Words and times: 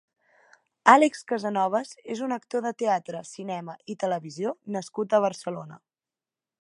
Àlex 0.93 1.19
Casanovas 1.31 1.91
és 2.15 2.23
un 2.27 2.33
actor 2.37 2.65
de 2.67 2.71
teatre, 2.79 3.21
cinema 3.33 3.77
i 3.95 3.97
televisió 4.05 4.55
nascut 4.79 5.15
a 5.15 5.21
Barcelona. 5.27 5.79